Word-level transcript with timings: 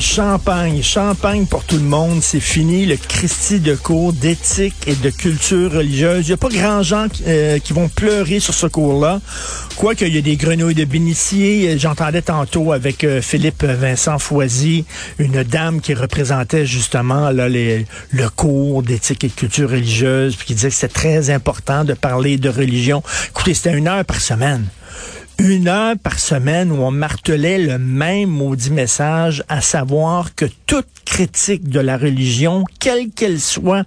Champagne, 0.00 0.82
champagne 0.82 1.46
pour 1.46 1.64
tout 1.64 1.76
le 1.76 1.84
monde. 1.84 2.20
C'est 2.20 2.40
fini 2.40 2.86
le 2.86 2.96
Christie 2.96 3.60
de 3.60 3.74
cours 3.74 4.12
d'éthique 4.12 4.74
et 4.86 4.94
de 4.94 5.10
culture 5.10 5.72
religieuse. 5.72 6.26
Il 6.26 6.30
n'y 6.30 6.34
a 6.34 6.36
pas 6.36 6.48
grand 6.48 6.82
gens 6.82 7.06
euh, 7.26 7.58
qui 7.60 7.72
vont 7.72 7.88
pleurer 7.88 8.40
sur 8.40 8.52
ce 8.52 8.66
cours-là. 8.66 9.20
Quoique, 9.76 10.04
il 10.04 10.14
y 10.14 10.18
a 10.18 10.22
des 10.22 10.36
grenouilles 10.36 10.74
de 10.74 10.84
bénitier. 10.84 11.78
J'entendais 11.78 12.22
tantôt 12.22 12.72
avec 12.72 13.04
euh, 13.04 13.22
Philippe 13.22 13.64
Vincent 13.64 14.18
Foisy, 14.18 14.84
une 15.18 15.44
dame 15.44 15.80
qui 15.80 15.94
représentait 15.94 16.66
justement 16.66 17.30
là, 17.30 17.48
le 17.48 18.28
cours 18.34 18.82
d'éthique 18.82 19.24
et 19.24 19.28
de 19.28 19.34
culture 19.34 19.70
religieuse, 19.70 20.36
puis 20.36 20.46
qui 20.46 20.54
disait 20.54 20.70
que 20.70 20.74
c'était 20.74 20.94
très 20.94 21.30
important 21.30 21.84
de 21.84 21.94
parler 21.94 22.38
de 22.38 22.48
religion. 22.48 23.02
Écoutez, 23.28 23.54
c'était 23.54 23.76
une 23.76 23.86
heure 23.88 24.04
par 24.04 24.20
semaine 24.20 24.66
une 25.38 25.68
heure 25.68 25.96
par 26.02 26.18
semaine 26.18 26.72
où 26.72 26.76
on 26.76 26.90
martelait 26.90 27.58
le 27.58 27.78
même 27.78 28.30
maudit 28.30 28.70
message, 28.70 29.44
à 29.48 29.60
savoir 29.60 30.34
que 30.34 30.46
toute 30.66 30.86
critique 31.04 31.68
de 31.68 31.80
la 31.80 31.98
religion, 31.98 32.64
quelle 32.80 33.10
qu'elle 33.10 33.40
soit, 33.40 33.84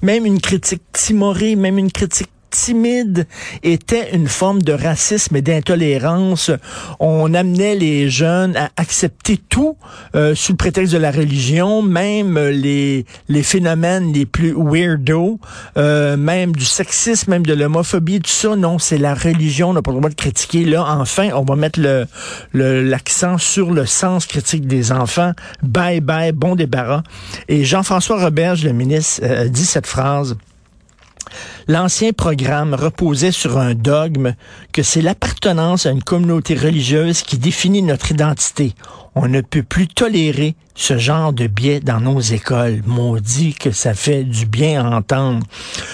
même 0.00 0.26
une 0.26 0.40
critique 0.40 0.82
timorée, 0.92 1.56
même 1.56 1.78
une 1.78 1.90
critique 1.90 2.30
timide 2.52 3.26
était 3.64 4.14
une 4.14 4.28
forme 4.28 4.62
de 4.62 4.72
racisme 4.72 5.34
et 5.34 5.42
d'intolérance. 5.42 6.52
On 7.00 7.34
amenait 7.34 7.74
les 7.74 8.08
jeunes 8.08 8.56
à 8.56 8.70
accepter 8.76 9.40
tout 9.48 9.76
euh, 10.14 10.36
sous 10.36 10.52
le 10.52 10.56
prétexte 10.56 10.92
de 10.92 10.98
la 10.98 11.10
religion, 11.10 11.82
même 11.82 12.38
les, 12.38 13.04
les 13.28 13.42
phénomènes 13.42 14.12
les 14.12 14.26
plus 14.26 14.54
weirdo, 14.56 15.40
euh, 15.76 16.16
même 16.16 16.52
du 16.52 16.64
sexisme, 16.64 17.30
même 17.30 17.46
de 17.46 17.54
l'homophobie, 17.54 18.20
tout 18.20 18.30
ça. 18.30 18.54
Non, 18.54 18.78
c'est 18.78 18.98
la 18.98 19.14
religion, 19.14 19.70
on 19.70 19.72
n'a 19.72 19.82
pas 19.82 19.90
le 19.90 19.98
droit 19.98 20.10
de 20.10 20.14
critiquer. 20.14 20.64
Là, 20.64 20.84
enfin, 21.00 21.30
on 21.34 21.44
va 21.44 21.56
mettre 21.56 21.80
le 21.80 22.06
l'accent 22.52 23.38
sur 23.38 23.72
le 23.72 23.86
sens 23.86 24.26
critique 24.26 24.66
des 24.66 24.92
enfants. 24.92 25.32
Bye 25.62 26.00
bye, 26.00 26.32
bon 26.32 26.54
débarras. 26.54 27.02
Et 27.48 27.64
Jean-François 27.64 28.22
Roberge, 28.22 28.64
le 28.64 28.72
ministre, 28.72 29.22
euh, 29.24 29.48
dit 29.48 29.64
cette 29.64 29.86
phrase. 29.86 30.36
L'ancien 31.68 32.12
programme 32.12 32.74
reposait 32.74 33.32
sur 33.32 33.58
un 33.58 33.74
dogme 33.74 34.34
que 34.72 34.82
c'est 34.82 35.02
l'appartenance 35.02 35.86
à 35.86 35.90
une 35.90 36.02
communauté 36.02 36.54
religieuse 36.54 37.22
qui 37.22 37.38
définit 37.38 37.82
notre 37.82 38.10
identité. 38.10 38.74
On 39.14 39.28
ne 39.28 39.40
peut 39.40 39.62
plus 39.62 39.88
tolérer 39.88 40.54
ce 40.74 40.98
genre 40.98 41.32
de 41.32 41.46
biais 41.46 41.80
dans 41.80 42.00
nos 42.00 42.20
écoles. 42.20 42.82
Maudit 42.86 43.54
que 43.54 43.70
ça 43.70 43.94
fait 43.94 44.24
du 44.24 44.46
bien 44.46 44.84
à 44.84 44.96
entendre. 44.96 45.46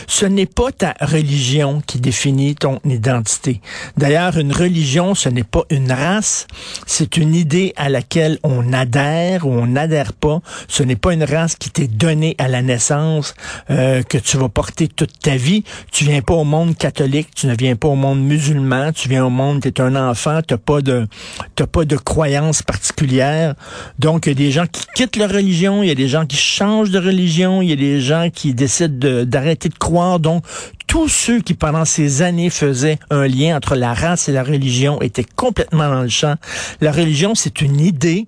Ce 0.07 0.27
n'est 0.27 0.47
pas 0.47 0.71
ta 0.73 0.95
religion 1.01 1.83
qui 1.87 1.99
définit 1.99 2.55
ton 2.55 2.81
identité. 2.85 3.61
D'ailleurs, 3.97 4.39
une 4.39 4.53
religion, 4.53 5.15
ce 5.15 5.29
n'est 5.29 5.45
pas 5.45 5.63
une 5.71 5.91
race, 5.91 6.47
c'est 6.87 7.17
une 7.17 7.35
idée 7.35 7.73
à 7.77 7.89
laquelle 7.89 8.39
on 8.43 8.73
adhère 8.73 9.47
ou 9.47 9.51
on 9.51 9.67
n'adhère 9.67 10.13
pas. 10.13 10.41
Ce 10.69 10.83
n'est 10.83 10.97
pas 10.97 11.13
une 11.13 11.25
race 11.25 11.57
qui 11.57 11.71
t'est 11.71 11.89
donnée 11.89 12.35
à 12.39 12.49
la 12.49 12.63
naissance, 12.63 13.35
euh, 13.71 14.03
que 14.03 14.19
tu 14.19 14.37
vas 14.37 14.49
porter 14.49 14.89
toute 14.89 15.19
ta 15.19 15.37
vie. 15.37 15.65
Tu 15.93 16.05
viens 16.05 16.23
pas 16.23 16.35
au 16.35 16.45
monde 16.45 16.77
catholique, 16.77 17.29
tu 17.35 17.47
ne 17.47 17.57
viens 17.57 17.77
pas 17.77 17.89
au 17.89 17.97
monde 17.97 18.21
musulman, 18.21 18.93
tu 18.93 19.09
viens 19.09 19.25
au 19.25 19.31
monde, 19.31 19.61
tu 19.61 19.69
es 19.69 19.81
un 19.81 19.97
enfant, 19.97 20.41
tu 20.47 20.57
pas 20.57 20.81
de 20.81 21.07
t'as 21.55 21.67
pas 21.67 21.85
de 21.85 21.97
croyance 21.97 22.63
particulière. 22.63 23.55
Donc, 23.99 24.27
il 24.27 24.31
y 24.31 24.33
a 24.33 24.35
des 24.35 24.51
gens 24.51 24.67
qui 24.71 24.85
quittent 24.95 25.17
leur 25.17 25.31
religion, 25.31 25.83
il 25.83 25.89
y 25.89 25.93
a 25.93 25.95
des 25.95 26.09
gens 26.09 26.27
qui 26.27 26.37
changent 26.37 26.91
de 26.91 26.99
religion, 26.99 27.63
il 27.63 27.71
y 27.71 27.73
a 27.73 27.77
des 27.77 28.01
gens 28.01 28.29
qui 28.33 28.55
décident 28.55 29.25
d'arrêter 29.25 29.69
de, 29.69 29.75
croire. 29.75 30.21
Donc, 30.21 30.45
tous 30.89 31.09
ceux 31.09 31.41
qui, 31.41 31.55
pendant 31.55 31.85
ces 31.85 32.23
années, 32.23 32.49
faisaient 32.49 32.99
un 33.11 33.27
lien 33.29 33.57
entre 33.57 33.77
la 33.77 33.93
race 33.93 34.29
et 34.29 34.33
la 34.33 34.43
religion 34.43 35.01
étaient 35.03 35.27
complètement 35.37 35.89
dans 35.89 36.03
le 36.03 36.09
champ. 36.09 36.35
La 36.81 36.93
religion, 36.93 37.35
c'est 37.35 37.61
une 37.61 37.79
idée. 37.79 38.27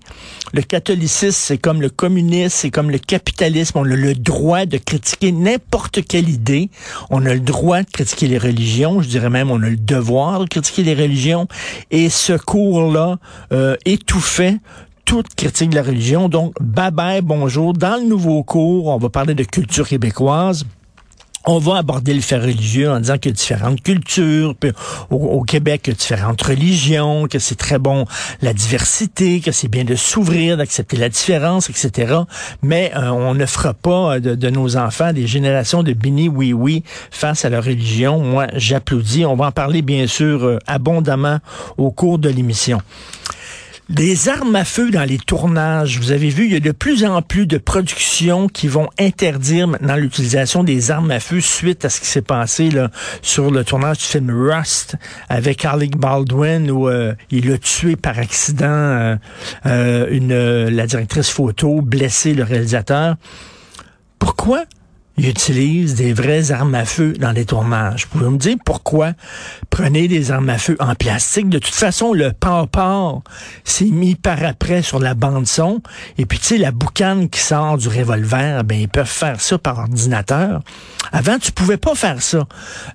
Le 0.53 0.61
catholicisme, 0.61 1.31
c'est 1.33 1.59
comme 1.59 1.81
le 1.81 1.89
communisme, 1.89 2.55
c'est 2.55 2.71
comme 2.71 2.91
le 2.91 2.99
capitalisme. 2.99 3.79
On 3.79 3.85
a 3.85 3.97
le 3.97 4.15
droit 4.15 4.67
de 4.67 4.77
critiquer 4.77 5.33
n'importe 5.33 6.05
quelle 6.07 6.29
idée. 6.29 6.69
On 7.09 7.25
a 7.25 7.33
le 7.33 7.41
droit 7.41 7.83
de 7.83 7.91
critiquer 7.91 8.29
les 8.29 8.39
religions. 8.39 9.01
Je 9.01 9.09
dirais 9.09 9.31
même, 9.31 9.51
on 9.51 9.63
a 9.63 9.71
le 9.71 9.77
devoir 9.77 10.41
de 10.41 10.47
critiquer 10.47 10.83
les 10.83 10.95
religions. 10.95 11.49
Et 11.91 12.11
ce 12.11 12.35
cours-là 12.35 13.19
euh, 13.53 13.77
étouffait 13.87 14.59
toute 15.11 15.35
critique 15.35 15.71
de 15.71 15.75
la 15.75 15.83
religion. 15.83 16.29
Donc, 16.29 16.55
bye 16.61 17.21
bonjour. 17.21 17.73
Dans 17.73 18.01
le 18.01 18.05
nouveau 18.07 18.45
cours, 18.45 18.87
on 18.87 18.97
va 18.97 19.09
parler 19.09 19.35
de 19.35 19.43
culture 19.43 19.89
québécoise. 19.89 20.65
On 21.47 21.59
va 21.59 21.79
aborder 21.79 22.15
le 22.15 22.21
fait 22.21 22.39
religieux 22.39 22.89
en 22.89 23.01
disant 23.01 23.19
qu'il 23.19 23.33
y 23.33 23.35
a 23.35 23.37
différentes 23.37 23.83
cultures, 23.83 24.55
puis 24.55 24.71
au, 25.11 25.43
Québec, 25.43 25.81
il 25.87 25.91
y 25.91 25.93
a 25.95 25.97
différentes 25.97 26.41
religions, 26.41 27.27
que 27.27 27.41
c'est 27.41 27.57
très 27.57 27.81
bon 27.81 28.05
la 28.41 28.53
diversité, 28.53 29.41
que 29.41 29.51
c'est 29.51 29.67
bien 29.67 29.83
de 29.83 29.97
s'ouvrir, 29.97 30.57
d'accepter 30.57 30.97
la 30.97 31.09
différence, 31.09 31.69
etc. 31.71 32.15
Mais 32.63 32.93
euh, 32.95 33.09
on 33.09 33.35
ne 33.35 33.47
fera 33.47 33.75
pas 33.75 34.21
de, 34.21 34.37
de, 34.37 34.49
nos 34.49 34.77
enfants 34.77 35.13
des 35.13 35.27
générations 35.27 35.83
de 35.83 35.93
bini 35.93 36.29
oui 36.29 36.53
oui 36.53 36.85
face 37.11 37.45
à 37.45 37.49
leur 37.49 37.65
religion. 37.65 38.21
Moi, 38.21 38.47
j'applaudis. 38.55 39.25
On 39.25 39.35
va 39.35 39.47
en 39.47 39.53
parler 39.53 39.83
bien 39.83 40.07
sûr 40.07 40.45
euh, 40.45 40.59
abondamment 40.69 41.41
au 41.79 41.91
cours 41.91 42.21
de 42.21 42.29
l'émission. 42.29 42.81
Des 43.91 44.29
armes 44.29 44.55
à 44.55 44.65
feu 44.65 44.93
dans 44.93 45.03
les 45.03 45.19
tournages. 45.19 45.99
Vous 45.99 46.13
avez 46.13 46.29
vu, 46.29 46.45
il 46.45 46.53
y 46.53 46.57
a 46.57 46.61
de 46.61 46.71
plus 46.71 47.05
en 47.05 47.23
plus 47.23 47.49
de 47.49 47.59
productions 47.59 48.47
qui 48.47 48.69
vont 48.69 48.89
interdire 49.01 49.67
maintenant 49.67 49.97
l'utilisation 49.97 50.63
des 50.63 50.93
armes 50.93 51.11
à 51.11 51.19
feu 51.19 51.41
suite 51.41 51.85
à 51.85 51.89
ce 51.89 52.01
qui 52.01 52.07
s'est 52.07 52.23
passé 52.23 52.71
sur 53.21 53.51
le 53.51 53.65
tournage 53.65 53.99
du 53.99 54.05
film 54.05 54.31
Rust 54.31 54.95
avec 55.29 55.65
Alec 55.65 55.97
Baldwin 55.97 56.71
où 56.71 56.89
euh, 56.89 57.15
il 57.33 57.51
a 57.51 57.59
tué 57.59 57.97
par 57.97 58.17
accident 58.17 58.69
euh, 58.69 59.17
euh, 59.67 60.71
la 60.71 60.87
directrice 60.87 61.31
photo, 61.31 61.81
blessé 61.83 62.33
le 62.33 62.45
réalisateur. 62.45 63.17
Pourquoi 64.21 64.67
ils 65.17 65.29
utilisent 65.29 65.97
des 65.97 66.13
vraies 66.13 66.51
armes 66.51 66.75
à 66.75 66.85
feu 66.85 67.13
dans 67.13 67.33
les 67.33 67.45
tournages. 67.45 68.07
Vous 68.11 68.19
pouvez 68.19 68.31
me 68.31 68.39
dire 68.39 68.57
pourquoi 68.65 69.13
prenez 69.69 70.09
des 70.09 70.31
armes 70.31 70.49
à 70.49 70.59
feu 70.59 70.77
en 70.81 70.95
plastique? 70.95 71.49
De 71.49 71.59
toute 71.59 71.75
façon, 71.75 72.13
le 72.13 72.33
port 72.33 73.23
s'est 73.65 73.85
mis 73.85 74.15
par 74.15 74.43
après 74.45 74.83
sur 74.83 74.99
la 74.99 75.15
bande 75.15 75.47
son. 75.47 75.83
Et 76.17 76.27
puis, 76.27 76.39
tu 76.39 76.47
sais, 76.47 76.59
la 76.59 76.71
boucane 76.71 77.29
qui 77.29 77.41
sort 77.41 77.77
du 77.77 77.89
revolver, 77.89 78.65
ben, 78.65 78.81
ils 78.81 78.89
peuvent 78.89 79.07
faire 79.07 79.41
ça 79.41 79.59
par 79.59 79.79
ordinateur. 79.79 80.63
Avant, 81.13 81.39
tu 81.39 81.53
pouvais 81.53 81.77
pas 81.77 81.95
faire 81.95 82.23
ça. 82.23 82.47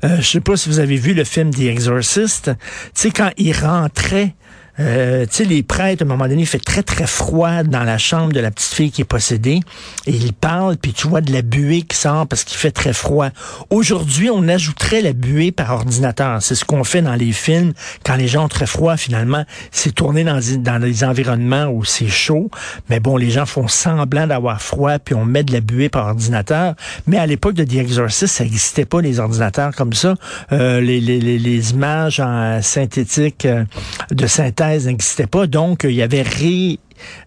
Euh, 0.04 0.18
je 0.20 0.28
sais 0.28 0.42
pas 0.42 0.58
si 0.58 0.70
vous 0.70 0.80
avez 0.80 0.96
vu 0.96 1.14
le 1.14 1.24
film 1.24 1.52
The 1.52 1.62
Exorcist. 1.62 2.46
Tu 2.46 2.52
sais, 2.94 3.12
quand 3.12 3.32
il 3.38 3.54
rentrait 3.54 4.36
euh, 4.80 5.26
tu 5.26 5.36
sais, 5.36 5.46
les 5.46 5.64
prêtres, 5.64 6.04
à 6.04 6.06
un 6.06 6.08
moment 6.08 6.28
donné, 6.28 6.42
il 6.42 6.48
fait 6.48 6.60
très, 6.60 6.84
très 6.84 7.08
froid 7.08 7.64
dans 7.64 7.84
la 7.84 7.98
chambre 7.98 8.34
de 8.34 8.40
la 8.40 8.52
petite 8.52 8.74
fille 8.74 8.92
qui 8.92 9.02
est 9.02 9.06
possédée. 9.06 9.62
Et 10.06 10.12
il 10.12 10.34
parle, 10.34 10.78
puis 10.78 10.94
tu 10.94 11.08
vois 11.08 11.22
de 11.22 11.32
la 11.32 11.42
buée 11.42 11.84
qui 11.84 11.96
sort 11.96 12.28
parce 12.28 12.44
qu'il 12.44 12.58
fait 12.58 12.72
très 12.72 12.94
froid. 12.94 13.30
Aujourd'hui, 13.70 14.30
on 14.30 14.48
ajouterait 14.48 15.02
la 15.02 15.14
buée 15.14 15.52
par 15.52 15.72
ordinateur. 15.72 16.42
C'est 16.42 16.56
ce 16.56 16.66
qu'on 16.66 16.84
fait 16.84 17.02
dans 17.02 17.16
les 17.16 17.32
films. 17.32 17.74
Quand 18.04 18.16
les 18.16 18.28
gens 18.28 18.46
ont 18.46 18.50
très 18.50 18.68
froid, 18.68 18.98
finalement, 18.98 19.46
c'est 19.72 19.94
tourné 19.94 20.24
dans, 20.24 20.40
dans 20.60 20.80
des 20.80 21.04
environnements 21.04 21.68
où 21.68 21.86
c'est 21.86 22.08
chaud. 22.08 22.50
Mais 22.90 23.00
bon, 23.00 23.16
les 23.18 23.30
gens 23.30 23.46
font 23.46 23.68
semblant 23.68 24.28
d'avoir 24.28 24.62
froid, 24.62 25.00
puis 25.00 25.16
on 25.16 25.26
met 25.26 25.44
de 25.44 25.54
la 25.54 25.62
buée 25.62 25.90
par 25.90 26.08
ordinateur. 26.08 26.76
Mais 27.08 27.18
à 27.18 27.26
l'époque 27.26 27.54
de 27.54 27.64
The 27.64 27.76
Exorcist, 27.76 28.36
ça 28.36 28.44
n'existait 28.44 28.86
pas, 28.86 29.02
les 29.02 29.20
ordinateurs 29.20 29.74
comme 29.76 29.94
ça. 29.94 30.16
Euh, 30.52 30.82
les, 30.82 31.00
les, 31.00 31.20
les, 31.20 31.72
images 31.72 32.20
en 32.20 32.62
synthétique 32.62 33.46
euh, 33.46 33.64
de 34.12 34.28
synthèse 34.28 34.65
n'existait 34.70 35.28
pas, 35.28 35.48
donc 35.48 35.84
il 35.84 35.96
y 35.96 36.02
avait 36.02 36.26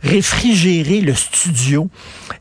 réfrigéré 0.03 1.01
le 1.01 1.15
studio 1.15 1.89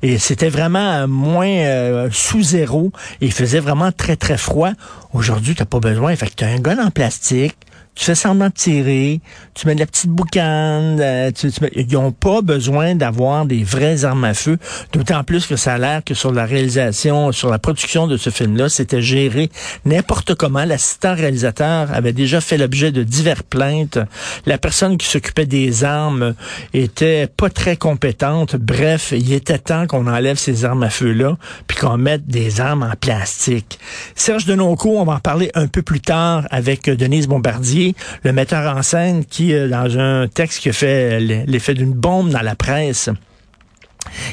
et 0.01 0.17
c'était 0.17 0.49
vraiment 0.49 1.07
moins 1.07 1.47
euh, 1.47 2.09
sous 2.11 2.41
zéro 2.41 2.91
il 3.21 3.31
faisait 3.31 3.59
vraiment 3.59 3.91
très 3.91 4.15
très 4.15 4.37
froid. 4.37 4.71
Aujourd'hui, 5.13 5.55
tu 5.55 5.61
n'as 5.61 5.65
pas 5.65 5.79
besoin. 5.79 6.15
Fait 6.15 6.27
que 6.27 6.35
tu 6.35 6.43
as 6.43 6.49
un 6.49 6.59
gun 6.59 6.83
en 6.83 6.91
plastique, 6.91 7.55
tu 7.97 8.05
fais 8.05 8.15
semblant 8.15 8.47
de 8.47 8.53
tirer, 8.53 9.21
tu 9.55 9.65
mets 9.65 9.73
de 9.73 9.79
la 9.79 9.87
petite 9.87 10.11
boucane, 10.11 10.99
euh, 11.01 11.31
tu, 11.31 11.49
ils 11.75 11.91
n'ont 11.93 12.11
pas 12.11 12.41
besoin 12.41 12.93
d'avoir 12.93 13.45
des 13.45 13.63
vraies 13.63 14.05
armes 14.05 14.23
à 14.23 14.35
feu, 14.35 14.57
d'autant 14.93 15.23
plus 15.23 15.47
que 15.47 15.55
ça 15.55 15.73
a 15.73 15.77
l'air 15.79 16.03
que 16.03 16.13
sur 16.13 16.31
la 16.31 16.45
réalisation, 16.45 17.31
sur 17.31 17.49
la 17.49 17.57
production 17.57 18.05
de 18.05 18.15
ce 18.15 18.29
film-là, 18.29 18.69
c'était 18.69 19.01
géré 19.01 19.49
n'importe 19.85 20.35
comment. 20.35 20.63
L'assistant 20.63 21.15
réalisateur 21.15 21.91
avait 21.91 22.13
déjà 22.13 22.39
fait 22.39 22.57
l'objet 22.57 22.91
de 22.91 23.01
diverses 23.01 23.43
plaintes. 23.49 23.97
La 24.45 24.57
personne 24.57 24.97
qui 24.97 25.07
s'occupait 25.07 25.45
des 25.45 25.83
armes 25.83 26.35
était 26.73 27.27
pas 27.27 27.49
très 27.49 27.77
compétente. 27.77 28.55
Bref, 28.55 29.11
il 29.11 29.33
était 29.33 29.57
temps 29.57 29.87
qu'on 29.87 30.07
enlève 30.07 30.37
ces 30.37 30.65
armes 30.65 30.83
à 30.83 30.89
feu-là, 30.89 31.37
puis 31.67 31.77
qu'on 31.77 31.97
mette 31.97 32.27
des 32.27 32.61
armes 32.61 32.83
en 32.83 32.95
plastique. 32.95 33.79
Serge 34.15 34.45
Denoncourt, 34.45 34.97
on 34.97 35.05
va 35.05 35.13
en 35.13 35.19
parler 35.19 35.49
un 35.55 35.67
peu 35.67 35.81
plus 35.81 36.01
tard 36.01 36.47
avec 36.51 36.89
Denise 36.89 37.27
Bombardier, 37.27 37.86
le 38.23 38.33
metteur 38.33 38.75
en 38.75 38.81
scène 38.81 39.25
qui, 39.25 39.53
euh, 39.53 39.67
dans 39.67 39.97
un 39.97 40.27
texte 40.27 40.59
qui 40.59 40.71
fait 40.71 41.19
l'effet 41.19 41.73
d'une 41.73 41.93
bombe 41.93 42.29
dans 42.29 42.41
la 42.41 42.55
presse, 42.55 43.09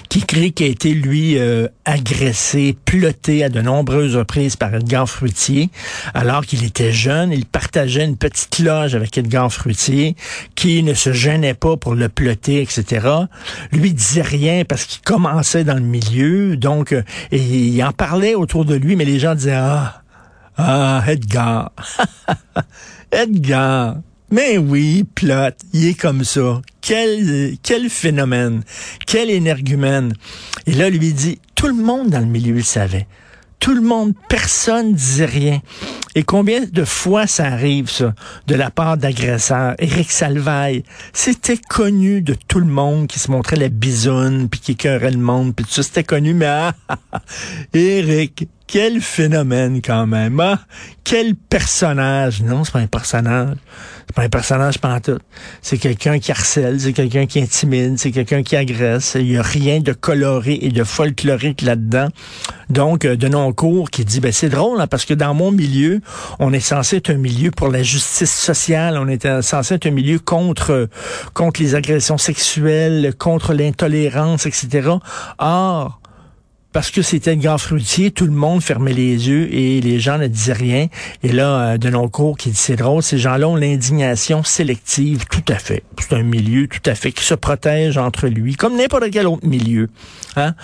qui 0.09 0.23
crie 0.23 0.53
qu'il 0.53 0.67
a 0.67 0.69
été, 0.71 0.95
lui, 0.95 1.39
euh, 1.39 1.69
agressé, 1.85 2.77
ploté 2.85 3.45
à 3.45 3.49
de 3.49 3.61
nombreuses 3.61 4.17
reprises 4.17 4.57
par 4.57 4.75
Edgar 4.75 5.09
Fruitier, 5.09 5.71
alors 6.15 6.45
qu'il 6.45 6.65
était 6.65 6.93
jeune. 6.93 7.33
Il 7.33 7.47
partageait 7.47 8.05
une 8.05 8.17
petite 8.17 8.59
loge 8.59 8.95
avec 8.95 9.17
Edgar 9.19 9.53
Fruitier, 9.53 10.17
qui 10.55 10.83
ne 10.83 10.95
se 10.95 11.13
gênait 11.13 11.55
pas 11.55 11.77
pour 11.77 11.95
le 11.95 12.09
ploter, 12.09 12.63
etc. 12.63 13.07
Lui 13.73 13.93
disait 13.93 14.23
rien 14.23 14.65
parce 14.65 14.85
qu'il 14.85 15.03
commençait 15.03 15.65
dans 15.65 15.75
le 15.75 15.81
milieu, 15.81 16.57
donc, 16.57 16.93
euh, 16.93 17.03
il 17.33 17.83
en 17.83 17.93
parlait 17.93 18.35
autour 18.35 18.65
de 18.65 18.75
lui, 18.75 18.97
mais 18.97 19.05
les 19.05 19.19
gens 19.19 19.35
disaient, 19.35 19.53
ah, 19.55 20.04
ah, 20.57 21.03
Edgar, 21.07 21.73
Edgar, 23.13 23.97
mais 24.31 24.59
oui, 24.59 25.05
plot, 25.15 25.57
il 25.73 25.89
est 25.89 25.95
comme 25.95 26.25
ça. 26.25 26.61
Quel, 26.81 27.57
quel 27.63 27.89
phénomène, 27.89 28.63
quel 29.07 29.31
énergumène. 29.31 30.15
Et 30.67 30.73
là, 30.73 30.91
lui 30.91 31.13
dit, 31.13 31.41
tout 31.55 31.69
le 31.69 31.75
monde 31.75 32.11
dans 32.11 32.21
le 32.21 32.27
milieu 32.27 32.55
le 32.55 32.63
savait. 32.63 33.07
Tout 33.61 33.75
le 33.75 33.81
monde, 33.81 34.13
personne 34.29 34.95
disait 34.95 35.25
rien. 35.25 35.61
Et 36.15 36.23
combien 36.23 36.61
de 36.65 36.85
fois 36.85 37.27
ça 37.27 37.47
arrive, 37.47 37.91
ça, 37.91 38.15
de 38.47 38.55
la 38.55 38.71
part 38.71 38.97
d'agresseurs? 38.97 39.75
Éric 39.79 40.11
Salvaille, 40.11 40.85
c'était 41.13 41.59
connu 41.59 42.23
de 42.23 42.37
tout 42.49 42.61
le 42.61 42.67
monde 42.67 43.07
qui 43.09 43.19
se 43.19 43.31
montrait 43.31 43.57
la 43.57 43.69
bisoune, 43.69 44.49
puis 44.49 44.61
qui 44.61 44.73
écœurait 44.73 45.11
le 45.11 45.19
monde, 45.19 45.55
puis 45.55 45.65
tout 45.65 45.73
ça, 45.73 45.83
c'était 45.83 46.05
connu, 46.05 46.35
mais 46.35 46.47
ah, 46.47 46.73
Éric, 47.75 48.49
quel 48.67 49.01
phénomène 49.01 49.81
quand 49.83 50.07
même. 50.07 50.41
Ah, 50.41 50.61
quel 51.03 51.35
personnage? 51.35 52.43
Non, 52.43 52.65
c'est 52.65 52.73
pas 52.73 52.79
un 52.81 52.87
personnage. 52.87 53.57
C'est 54.07 54.15
pas 54.15 54.23
un 54.23 54.29
personnage 54.29 54.79
pantoute. 54.79 55.23
C'est 55.63 55.79
quelqu'un 55.79 56.19
qui 56.19 56.31
harcèle, 56.31 56.81
c'est 56.81 56.93
quelqu'un 56.93 57.27
qui 57.27 57.41
intimide, 57.41 57.99
c'est 57.99 58.11
quelqu'un 58.11 58.43
qui 58.43 58.57
agresse. 58.57 59.17
Il 59.19 59.31
y 59.31 59.37
a 59.37 59.43
rien 59.43 59.81
de 59.81 59.93
coloré 59.93 60.59
et 60.61 60.71
de 60.71 60.85
folklorique 60.85 61.63
là-dedans. 61.63 62.09
Donc, 62.71 63.05
euh, 63.05 63.17
de 63.17 63.29
non 63.29 63.53
cours 63.53 63.91
qui 63.91 64.05
dit, 64.05 64.21
ben 64.21 64.33
c'est 64.33 64.49
drôle, 64.49 64.81
hein, 64.81 64.87
parce 64.87 65.05
que 65.05 65.15
dans 65.15 65.35
mon 65.35 65.51
milieu, 65.51 66.01
on 66.39 66.53
est 66.53 66.61
censé 66.61 66.97
être 66.97 67.11
un 67.11 67.17
milieu 67.17 67.51
pour 67.51 67.69
la 67.69 67.83
justice 67.83 68.35
sociale, 68.35 68.99
on 68.99 69.09
est 69.09 69.43
censé 69.43 69.75
être 69.75 69.87
un 69.87 69.91
milieu 69.91 70.19
contre, 70.19 70.89
contre 71.33 71.61
les 71.61 71.75
agressions 71.75 72.19
sexuelles, 72.19 73.15
contre 73.19 73.55
l'intolérance, 73.55 74.47
etc. 74.47 74.91
Or, 75.39 76.01
parce 76.75 76.91
que 76.91 77.03
c'était 77.03 77.37
grand 77.37 77.57
fruitier, 77.57 78.11
tout 78.11 78.27
le 78.27 78.33
monde 78.33 78.61
fermait 78.61 78.93
les 78.93 79.29
yeux 79.29 79.49
et 79.55 79.81
les 79.81 80.01
gens 80.01 80.19
ne 80.19 80.27
disaient 80.27 80.53
rien. 80.53 80.89
Et 81.23 81.31
là, 81.31 81.61
euh, 81.61 81.79
de 81.79 81.89
nos 81.89 82.09
cours 82.09 82.37
qui 82.37 82.51
dit 82.51 82.57
c'est 82.57 82.75
drôle, 82.75 83.01
ces 83.01 83.17
gens-là 83.17 83.49
ont 83.49 83.55
l'indignation 83.55 84.43
sélective, 84.43 85.25
tout 85.31 85.45
à 85.49 85.55
fait. 85.55 85.85
C'est 86.01 86.17
un 86.17 86.25
milieu 86.25 86.67
tout 86.67 86.83
à 86.91 86.97
fait 86.97 87.13
qui 87.13 87.23
se 87.23 87.35
protège 87.35 87.97
entre 87.97 88.27
lui, 88.27 88.57
comme 88.57 88.77
n'importe 88.77 89.05
quel 89.13 89.29
autre 89.29 89.47
milieu. 89.47 89.89
Hein? 90.35 90.55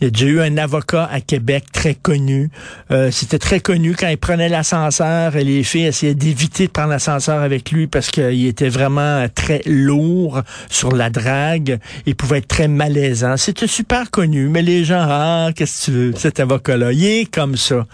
Il 0.00 0.04
y 0.04 0.06
a 0.08 0.10
déjà 0.10 0.26
eu 0.26 0.40
un 0.40 0.56
avocat 0.56 1.08
à 1.10 1.20
Québec 1.20 1.66
très 1.72 1.94
connu. 1.94 2.50
Euh, 2.90 3.12
c'était 3.12 3.38
très 3.38 3.60
connu 3.60 3.94
quand 3.94 4.08
il 4.08 4.18
prenait 4.18 4.48
l'ascenseur 4.48 5.36
et 5.36 5.44
les 5.44 5.62
filles 5.62 5.86
essayaient 5.86 6.16
d'éviter 6.16 6.66
de 6.66 6.72
prendre 6.72 6.88
l'ascenseur 6.88 7.42
avec 7.42 7.70
lui 7.70 7.86
parce 7.86 8.10
qu'il 8.10 8.46
était 8.46 8.68
vraiment 8.68 9.24
très 9.32 9.62
lourd 9.66 10.42
sur 10.68 10.90
la 10.90 11.10
drague. 11.10 11.78
Il 12.06 12.16
pouvait 12.16 12.38
être 12.38 12.48
très 12.48 12.66
malaisant. 12.66 13.36
C'était 13.36 13.68
super 13.68 14.10
connu, 14.10 14.48
mais 14.48 14.62
les 14.62 14.84
gens, 14.84 15.06
ah, 15.08 15.50
qu'est-ce 15.60 15.80
que 15.80 15.84
tu 15.84 15.98
veux, 15.98 16.12
cet 16.16 16.40
avocat-là, 16.40 16.90
il 16.92 17.04
est 17.04 17.30
comme 17.30 17.54
ça. 17.54 17.86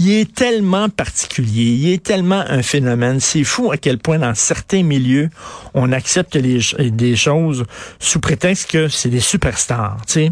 Il 0.00 0.10
est 0.10 0.34
tellement 0.34 0.88
particulier, 0.88 1.70
il 1.70 1.92
est 1.92 2.02
tellement 2.02 2.42
un 2.48 2.62
phénomène. 2.62 3.20
C'est 3.20 3.44
fou 3.44 3.70
à 3.70 3.76
quel 3.76 3.98
point 3.98 4.18
dans 4.18 4.34
certains 4.34 4.82
milieux, 4.82 5.30
on 5.72 5.92
accepte 5.92 6.36
des 6.36 7.16
choses 7.16 7.64
sous 8.00 8.18
prétexte 8.18 8.68
que 8.72 8.88
c'est 8.88 9.08
des 9.08 9.20
superstars, 9.20 9.98
tu 10.08 10.30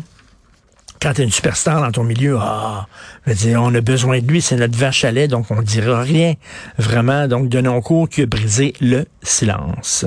quand 1.01 1.15
tu 1.15 1.23
es 1.23 1.25
une 1.25 1.31
superstar 1.31 1.81
dans 1.81 1.93
ton 1.93 2.05
milieu, 2.05 2.37
ah, 2.39 2.87
on 3.57 3.75
a 3.75 3.81
besoin 3.81 4.19
de 4.19 4.27
lui, 4.27 4.43
c'est 4.43 4.57
notre 4.57 4.77
vache 4.77 5.05
à 5.05 5.27
donc 5.29 5.51
on 5.51 5.57
ne 5.57 5.63
dira 5.63 6.03
rien. 6.03 6.35
Vraiment, 6.77 7.27
donc 7.27 7.49
de 7.49 7.61
non 7.63 7.81
cours 7.81 8.07
qui 8.07 8.21
a 8.21 8.27
brisé 8.27 8.75
le 8.83 9.07
silence. 9.23 10.05